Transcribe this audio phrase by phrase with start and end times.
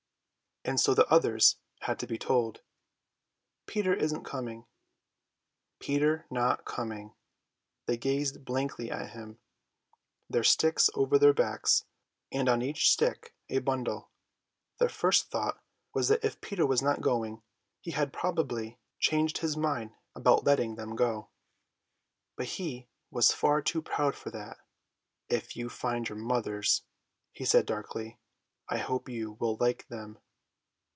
[0.63, 2.61] And so the others had to be told.
[3.65, 4.67] "Peter isn't coming."
[5.79, 7.15] Peter not coming!
[7.87, 9.39] They gazed blankly at him,
[10.29, 11.85] their sticks over their backs,
[12.31, 14.11] and on each stick a bundle.
[14.77, 15.59] Their first thought
[15.95, 17.41] was that if Peter was not going
[17.79, 21.31] he had probably changed his mind about letting them go.
[22.35, 24.57] But he was far too proud for that.
[25.27, 26.83] "If you find your mothers,"
[27.33, 28.19] he said darkly,
[28.69, 30.19] "I hope you will like them."